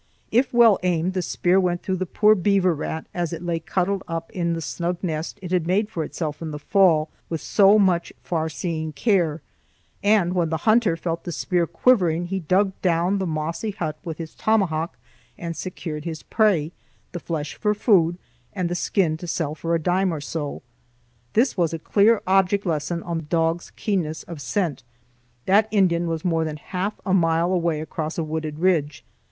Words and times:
If 0.31 0.51
well 0.51 0.79
aimed, 0.81 1.13
the 1.13 1.21
spear 1.21 1.59
went 1.59 1.83
through 1.83 1.97
the 1.97 2.07
poor 2.07 2.33
beaver 2.33 2.73
rat 2.73 3.05
as 3.13 3.31
it 3.33 3.43
lay 3.43 3.59
cuddled 3.59 4.01
up 4.07 4.31
in 4.31 4.53
the 4.53 4.59
snug 4.61 4.97
nest 5.03 5.37
it 5.43 5.51
had 5.51 5.67
made 5.67 5.91
for 5.91 6.03
itself 6.03 6.41
in 6.41 6.49
the 6.49 6.57
fall 6.57 7.11
with 7.29 7.39
so 7.39 7.77
much 7.77 8.11
far 8.23 8.49
seeing 8.49 8.93
care, 8.93 9.43
and 10.01 10.33
when 10.33 10.49
the 10.49 10.65
hunter 10.65 10.97
felt 10.97 11.23
the 11.23 11.31
spear 11.31 11.67
quivering, 11.67 12.25
he 12.25 12.39
dug 12.39 12.71
down 12.81 13.19
the 13.19 13.27
mossy 13.27 13.69
hut 13.69 13.95
with 14.03 14.17
his 14.17 14.33
tomahawk 14.33 14.97
and 15.37 15.55
secured 15.55 16.03
his 16.03 16.23
prey,—the 16.23 17.19
flesh 17.19 17.53
for 17.53 17.75
food, 17.75 18.17
and 18.53 18.69
the 18.69 18.73
skin 18.73 19.17
to 19.17 19.27
sell 19.27 19.53
for 19.53 19.75
a 19.75 19.79
dime 19.79 20.11
or 20.11 20.19
so. 20.19 20.63
This 21.33 21.55
was 21.55 21.75
a 21.75 21.77
clear 21.77 22.23
object 22.25 22.65
lesson 22.65 23.03
on 23.03 23.27
dogs' 23.29 23.71
keenness 23.75 24.23
of 24.23 24.41
scent. 24.41 24.81
That 25.45 25.67
Indian 25.69 26.07
was 26.07 26.25
more 26.25 26.43
than 26.43 26.57
half 26.57 26.95
a 27.05 27.13
mile 27.13 27.53
away 27.53 27.81
across 27.81 28.17
a 28.17 28.23
wooded 28.23 28.57
ridge. 28.57 29.05